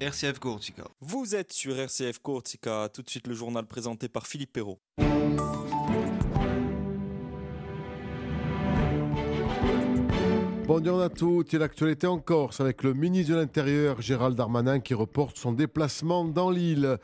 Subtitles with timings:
[0.00, 0.84] RCF Cortica.
[1.00, 4.78] Vous êtes sur RCF Cortica, tout de suite le journal présenté par Philippe Perrault.
[10.66, 14.94] Bonjour à tous, et l'actualité en Corse avec le ministre de l'Intérieur Gérald Darmanin qui
[14.94, 16.96] reporte son déplacement dans l'île.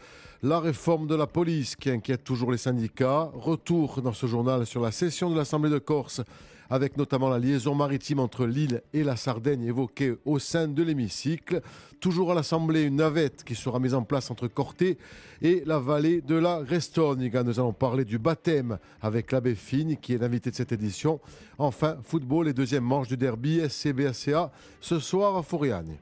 [0.42, 3.30] La réforme de la police qui inquiète toujours les syndicats.
[3.34, 6.22] Retour dans ce journal sur la session de l'Assemblée de Corse
[6.70, 11.62] avec notamment la liaison maritime entre l'île et la Sardaigne évoquée au sein de l'hémicycle.
[12.00, 14.98] Toujours à l'Assemblée, une navette qui sera mise en place entre Corté
[15.42, 17.42] et la vallée de la Restoniga.
[17.42, 21.20] Nous allons parler du baptême avec l'abbé Fine qui est l'invité de cette édition.
[21.58, 25.98] Enfin, football et deuxième manche du derby SCBACA ce soir à Foriani.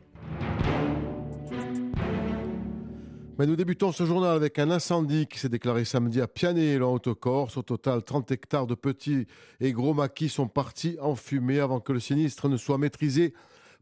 [3.36, 6.92] Mais nous débutons ce journal avec un incendie qui s'est déclaré samedi à Pianet, en
[6.94, 7.56] Haute-Corse.
[7.56, 9.26] Au total, 30 hectares de petits
[9.60, 13.34] et gros maquis sont partis en fumée avant que le sinistre ne soit maîtrisé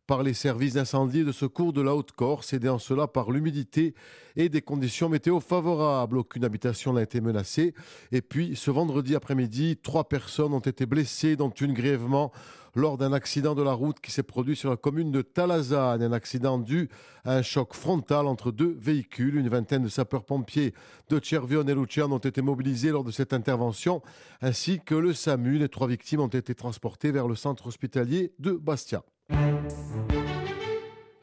[0.06, 3.94] par les services d'incendie et de secours de la Haute-Corse, aidés en cela par l'humidité
[4.36, 6.18] et des conditions météo favorables.
[6.18, 7.74] Aucune habitation n'a été menacée.
[8.10, 12.32] Et puis, ce vendredi après-midi, trois personnes ont été blessées, dont une grièvement
[12.74, 16.02] lors d'un accident de la route qui s'est produit sur la commune de Talazane.
[16.02, 16.88] Un accident dû
[17.24, 19.36] à un choc frontal entre deux véhicules.
[19.36, 20.72] Une vingtaine de sapeurs-pompiers
[21.10, 24.02] de Cervion et Luciano ont été mobilisés lors de cette intervention,
[24.40, 25.58] ainsi que le SAMU.
[25.58, 29.04] Les trois victimes ont été transportées vers le centre hospitalier de Bastia.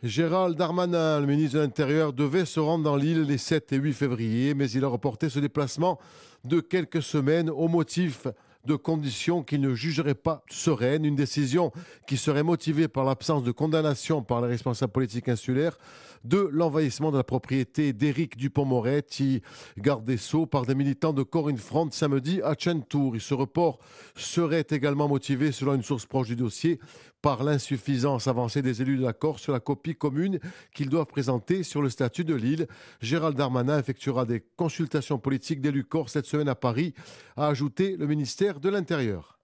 [0.01, 3.91] Gérald Darmanin, le ministre de l'Intérieur, devait se rendre dans l'île les 7 et 8
[3.91, 5.99] février, mais il a reporté ce déplacement
[6.45, 8.25] de quelques semaines au motif
[8.65, 11.73] de conditions qu'il ne jugerait pas sereines, une décision
[12.07, 15.77] qui serait motivée par l'absence de condamnation par les responsables politiques insulaires
[16.23, 19.41] de l'envahissement de la propriété d'Éric Dupont-Moretti,
[19.77, 23.15] garde des Sceaux, par des militants de Corinne Front samedi à Chentour.
[23.19, 23.79] ce report
[24.15, 26.79] serait également motivé, selon une source proche du dossier,
[27.21, 30.39] par l'insuffisance avancée des élus de la Corse sur la copie commune
[30.73, 32.67] qu'ils doivent présenter sur le statut de l'île.
[33.01, 36.93] Gérald Darmanin effectuera des consultations politiques d'élus corse cette semaine à Paris,
[37.35, 39.39] a ajouté le ministère de l'Intérieur.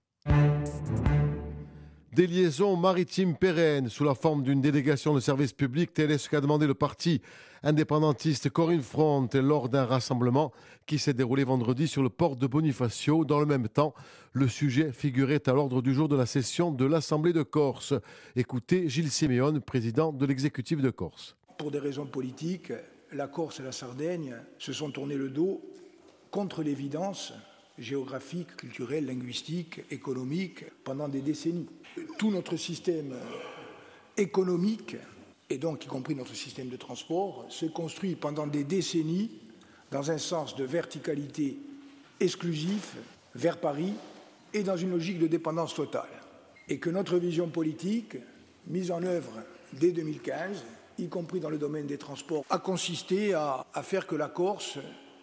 [2.16, 6.30] Des liaisons maritimes pérennes sous la forme d'une délégation de service public, tel est ce
[6.30, 7.22] qu'a demandé le parti
[7.62, 10.53] indépendantiste Corinne Front lors d'un rassemblement
[10.86, 13.26] qui s'est déroulé vendredi sur le port de Bonifacio.
[13.26, 13.94] Dans le même temps,
[14.31, 17.94] le sujet figurait à l'ordre du jour de la session de l'Assemblée de Corse.
[18.38, 21.36] Écoutez Gilles Siméon, président de l'exécutif de Corse.
[21.58, 22.72] Pour des raisons politiques,
[23.12, 25.62] la Corse et la Sardaigne se sont tournés le dos
[26.32, 27.34] contre l'évidence
[27.78, 31.68] géographique, culturelle, linguistique, économique pendant des décennies.
[32.18, 33.13] Tout notre système
[34.18, 34.96] économique,
[35.50, 39.31] et donc y compris notre système de transport, s'est construit pendant des décennies
[39.91, 41.58] dans un sens de verticalité
[42.19, 42.96] exclusif
[43.35, 43.94] vers Paris
[44.53, 46.09] et dans une logique de dépendance totale.
[46.68, 48.18] Et que notre vision politique,
[48.68, 49.34] mise en œuvre
[49.74, 50.64] dès 2015,
[50.97, 54.80] y compris dans le domaine des transports, a consisté à, à faire que la Corse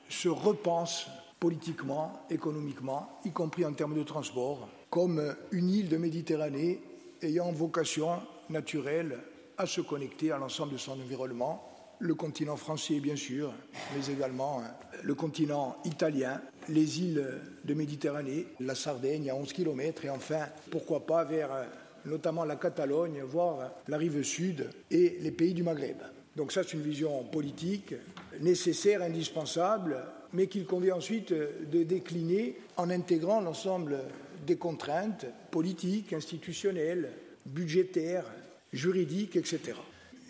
[0.08, 1.06] se repense
[1.42, 6.80] politiquement, économiquement, y compris en termes de transport, comme une île de Méditerranée
[7.20, 8.10] ayant vocation
[8.48, 9.18] naturelle
[9.58, 13.52] à se connecter à l'ensemble de son environnement, le continent français bien sûr,
[13.92, 14.62] mais également euh,
[15.02, 17.26] le continent italien, les îles
[17.64, 21.64] de Méditerranée, la Sardaigne à 11 km et enfin, pourquoi pas vers euh,
[22.04, 25.98] notamment la Catalogne, voire la rive sud et les pays du Maghreb.
[26.36, 27.96] Donc ça, c'est une vision politique
[28.40, 29.96] nécessaire, indispensable,
[30.32, 33.98] mais qu'il convient ensuite de décliner en intégrant l'ensemble
[34.46, 37.10] des contraintes politiques, institutionnelles,
[37.46, 38.24] budgétaires,
[38.72, 39.74] juridiques, etc.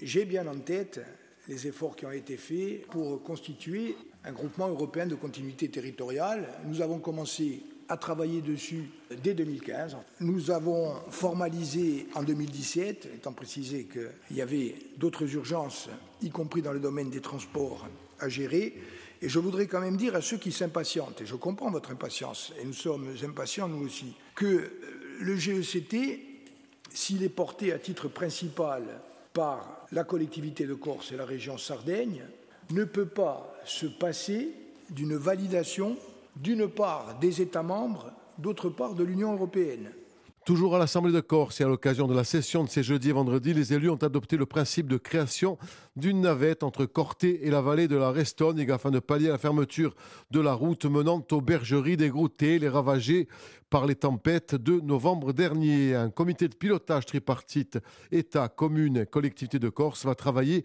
[0.02, 1.00] J'ai bien en tête
[1.48, 6.46] les efforts qui ont été faits pour constituer un groupement européen de continuité territoriale.
[6.66, 8.90] Nous avons commencé à travailler dessus
[9.22, 9.96] dès 2015.
[10.20, 15.88] Nous avons formalisé en 2017, étant précisé qu'il y avait d'autres urgences,
[16.22, 17.86] y compris dans le domaine des transports,
[18.20, 18.74] à gérer.
[19.20, 22.52] Et je voudrais quand même dire à ceux qui s'impatientent, et je comprends votre impatience,
[22.60, 24.70] et nous sommes impatients nous aussi, que euh,
[25.20, 26.18] le GECT,
[26.90, 28.82] s'il est porté à titre principal
[29.32, 32.24] par la collectivité de Corse et la région Sardaigne,
[32.70, 34.50] ne peut pas se passer
[34.90, 35.96] d'une validation
[36.36, 39.90] d'une part des États membres, d'autre part de l'Union européenne.
[40.44, 43.12] Toujours à l'Assemblée de Corse et à l'occasion de la session de ces jeudis et
[43.12, 45.56] vendredis, les élus ont adopté le principe de création
[45.94, 49.94] d'une navette entre Corté et la vallée de la Restonigue afin de pallier la fermeture
[50.32, 53.28] de la route menant aux bergeries des Groutés, les ravagées
[53.70, 55.94] par les tempêtes de novembre dernier.
[55.94, 57.78] Un comité de pilotage tripartite
[58.10, 60.64] État, communes, collectivités de Corse va travailler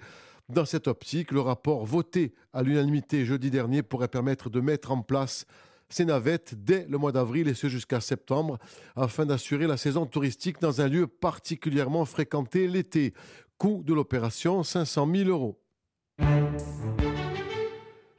[0.50, 5.02] dans cette optique, le rapport voté à l'unanimité jeudi dernier pourrait permettre de mettre en
[5.02, 5.46] place
[5.90, 8.58] ces navettes dès le mois d'avril et ce jusqu'à septembre
[8.96, 13.14] afin d'assurer la saison touristique dans un lieu particulièrement fréquenté l'été.
[13.58, 15.60] Coût de l'opération 500 000 euros.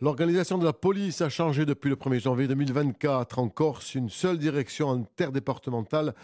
[0.01, 3.39] L'organisation de la police a changé depuis le 1er janvier 2024.
[3.39, 6.15] En Corse, une seule direction interdépartementale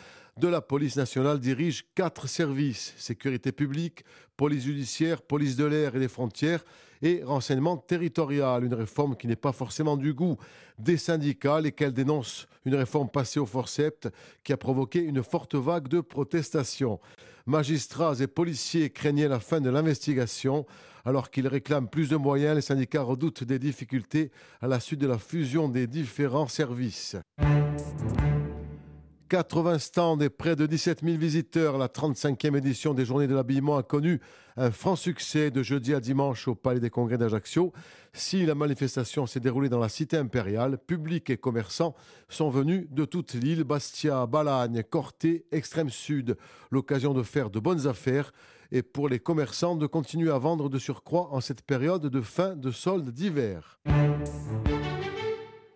[0.40, 4.04] de la police nationale dirige quatre services sécurité publique,
[4.36, 6.64] police judiciaire, police de l'air et des frontières
[7.02, 8.64] et renseignement territorial.
[8.64, 10.36] Une réforme qui n'est pas forcément du goût
[10.78, 14.08] des syndicats, lesquels dénoncent une réforme passée au forceps
[14.42, 16.98] qui a provoqué une forte vague de protestations.
[17.46, 20.66] Magistrats et policiers craignaient la fin de l'investigation.
[21.04, 24.30] Alors qu'ils réclament plus de moyens, les syndicats redoutent des difficultés
[24.62, 27.16] à la suite de la fusion des différents services.
[29.28, 31.78] 80 stands et près de 17 000 visiteurs.
[31.78, 34.20] La 35e édition des Journées de l'habillement a connu
[34.56, 37.72] un franc succès de jeudi à dimanche au Palais des Congrès d'Ajaccio.
[38.12, 41.94] Si la manifestation s'est déroulée dans la cité impériale, publics et commerçants
[42.28, 46.36] sont venus de toute l'île, Bastia, Balagne, Corté, Extrême Sud.
[46.70, 48.32] L'occasion de faire de bonnes affaires
[48.70, 52.56] et pour les commerçants de continuer à vendre de surcroît en cette période de fin
[52.56, 53.78] de solde d'hiver.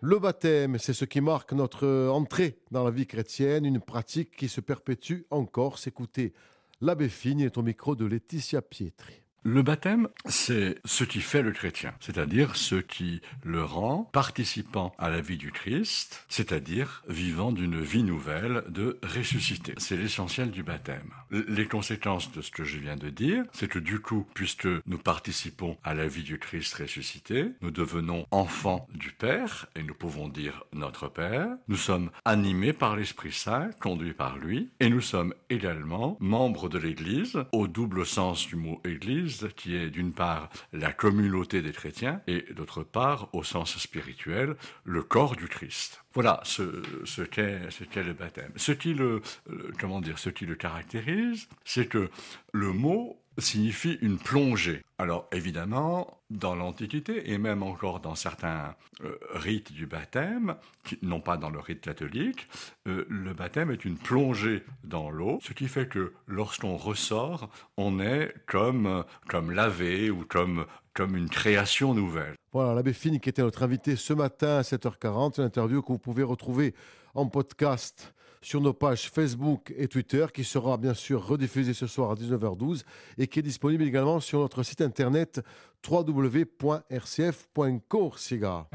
[0.01, 4.47] Le baptême, c'est ce qui marque notre entrée dans la vie chrétienne, une pratique qui
[4.47, 5.77] se perpétue encore.
[5.85, 6.31] Écoutez,
[6.79, 9.23] l'abbé Figne est au micro de Laetitia Pietri.
[9.43, 15.09] Le baptême, c'est ce qui fait le chrétien, c'est-à-dire ce qui le rend participant à
[15.09, 19.73] la vie du Christ, c'est-à-dire vivant d'une vie nouvelle de ressuscité.
[19.77, 21.13] C'est l'essentiel du baptême.
[21.31, 24.97] Les conséquences de ce que je viens de dire, c'est que du coup, puisque nous
[24.97, 30.27] participons à la vie du Christ ressuscité, nous devenons enfants du Père, et nous pouvons
[30.27, 35.33] dire notre Père, nous sommes animés par l'Esprit Saint, conduits par lui, et nous sommes
[35.49, 40.91] également membres de l'Église, au double sens du mot Église, qui est d'une part la
[40.91, 46.03] communauté des chrétiens et d'autre part, au sens spirituel, le corps du Christ.
[46.13, 47.59] Voilà ce, ce qu'est
[48.03, 48.51] le baptême.
[48.55, 49.21] Ce qui le,
[49.79, 52.09] comment dire, ce qui le caractérise, c'est que
[52.51, 54.83] le mot signifie une plongée.
[54.97, 61.21] Alors évidemment, dans l'Antiquité et même encore dans certains euh, rites du baptême, qui, non
[61.21, 62.47] pas dans le rite catholique,
[62.87, 67.99] euh, le baptême est une plongée dans l'eau, ce qui fait que lorsqu'on ressort, on
[67.99, 72.35] est comme, comme lavé ou comme, comme une création nouvelle.
[72.51, 75.99] Voilà, l'abbé Fini qui était notre invité ce matin à 7h40, une interview que vous
[75.99, 76.73] pouvez retrouver
[77.13, 82.11] en podcast sur nos pages Facebook et Twitter, qui sera bien sûr rediffusée ce soir
[82.11, 82.83] à 19h12
[83.17, 85.41] et qui est disponible également sur notre site internet
[85.89, 88.67] www.rcf.corsiga.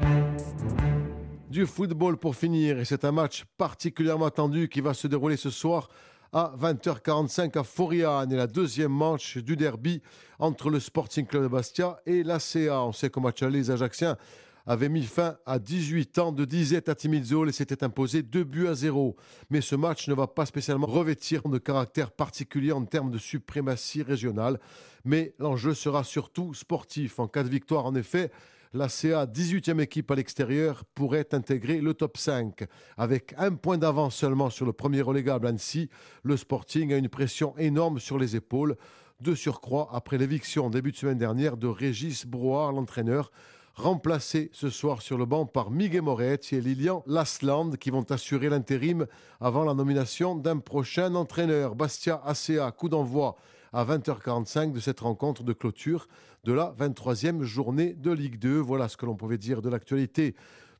[1.49, 5.49] Du football pour finir, et c'est un match particulièrement attendu qui va se dérouler ce
[5.49, 5.87] soir
[6.33, 10.01] à 20h45 à Foriane et la deuxième manche du derby
[10.37, 12.81] entre le Sporting Club de Bastia et l'ACA.
[12.81, 14.17] On sait qu'au match les Ajacciens
[14.65, 18.67] avait mis fin à 18 ans de disette à Timizol et s'était imposé 2 buts
[18.67, 19.15] à 0.
[19.49, 24.01] Mais ce match ne va pas spécialement revêtir de caractère particulier en termes de suprématie
[24.01, 24.59] régionale.
[25.03, 27.19] Mais l'enjeu sera surtout sportif.
[27.19, 28.31] En cas de victoire, en effet,
[28.73, 32.65] la CA, 18e équipe à l'extérieur, pourrait intégrer le top 5.
[32.97, 35.89] Avec un point d'avance seulement sur le premier relégable Annecy,
[36.23, 38.75] le Sporting a une pression énorme sur les épaules.
[39.21, 43.31] De surcroît, après l'éviction début de semaine dernière de Régis Brouard, l'entraîneur,
[43.75, 48.49] remplacé ce soir sur le banc par Miguel Moretti et Lilian Lasland qui vont assurer
[48.49, 49.05] l'intérim
[49.41, 51.75] avant la nomination d'un prochain entraîneur.
[51.75, 53.35] Bastia ACA, coup d'envoi
[53.73, 56.07] à 20h45 de cette rencontre de clôture
[56.45, 58.57] de la 23e journée de Ligue 2.
[58.57, 60.35] Voilà ce que l'on pouvait dire de l'actualité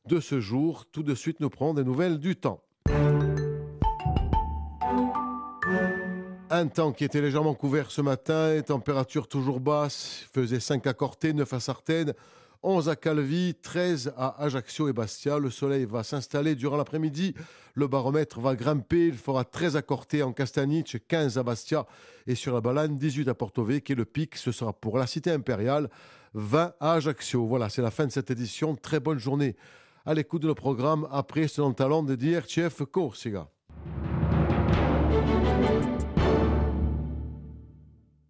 [0.06, 0.86] de ce jour.
[0.86, 2.62] Tout de suite, nous prenons des nouvelles du temps.
[6.48, 11.32] Un temps qui était légèrement couvert ce matin, température toujours basse, faisait 5 à Corté,
[11.32, 12.14] 9 à Sartène,
[12.68, 15.38] 11 à Calvi, 13 à Ajaccio et Bastia.
[15.38, 17.32] Le soleil va s'installer durant l'après-midi.
[17.74, 19.06] Le baromètre va grimper.
[19.06, 21.86] Il fera 13 à Corté en Castaniche, 15 à Bastia
[22.26, 23.92] et sur la Balane, 18 à Porto Vecchio.
[23.92, 25.88] Et le pic, ce sera pour la cité impériale,
[26.34, 27.46] 20 à Ajaccio.
[27.46, 28.74] Voilà, c'est la fin de cette édition.
[28.74, 29.54] Très bonne journée
[30.04, 33.48] à l'écoute de le programme après ce talent de DRTF Corsica.